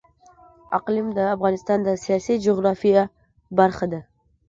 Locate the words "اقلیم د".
0.77-1.19